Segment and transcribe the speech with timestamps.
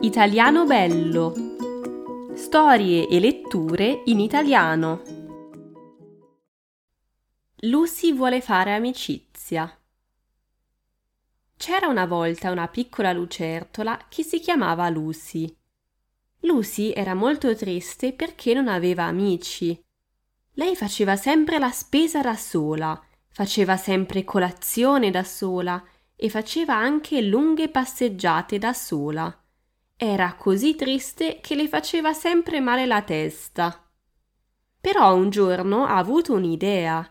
[0.00, 1.34] Italiano bello.
[2.36, 5.02] Storie e letture in italiano.
[7.62, 9.76] Lucy vuole fare amicizia.
[11.56, 15.52] C'era una volta una piccola lucertola che si chiamava Lucy.
[16.42, 19.84] Lucy era molto triste perché non aveva amici.
[20.52, 25.84] Lei faceva sempre la spesa da sola, faceva sempre colazione da sola
[26.14, 29.42] e faceva anche lunghe passeggiate da sola.
[30.00, 33.84] Era così triste che le faceva sempre male la testa.
[34.80, 37.04] Però un giorno ha avuto un'idea.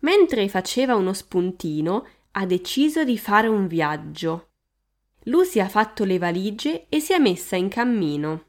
[0.00, 4.48] Mentre faceva uno spuntino, ha deciso di fare un viaggio.
[5.26, 8.44] Lucy ha fatto le valigie e si è messa in cammino.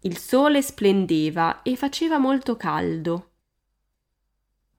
[0.00, 3.32] Il sole splendeva e faceva molto caldo.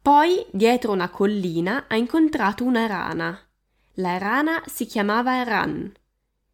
[0.02, 3.40] Poi, dietro una collina, ha incontrato una rana.
[3.98, 5.94] La rana si chiamava Ran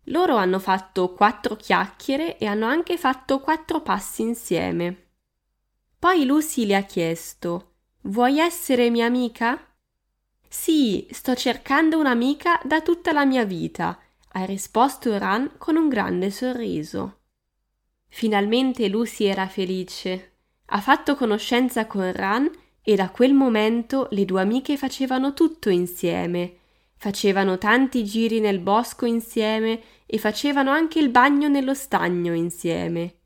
[0.05, 5.09] loro hanno fatto quattro chiacchiere e hanno anche fatto quattro passi insieme.
[5.99, 9.63] Poi Lucy le ha chiesto Vuoi essere mia amica?
[10.47, 13.99] Sì, sto cercando un'amica da tutta la mia vita,
[14.33, 17.19] ha risposto Ran con un grande sorriso.
[18.07, 20.37] Finalmente Lucy era felice.
[20.65, 22.49] Ha fatto conoscenza con Ran
[22.81, 26.60] e da quel momento le due amiche facevano tutto insieme
[27.01, 33.21] Facevano tanti giri nel bosco insieme e facevano anche il bagno nello stagno insieme.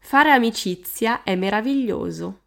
[0.00, 2.41] Fare amicizia è meraviglioso.